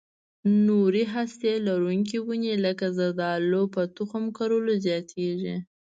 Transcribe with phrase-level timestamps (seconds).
[0.67, 5.55] نورې هسته لرونکې ونې لکه زردالو په تخم کرلو زیاتېږي.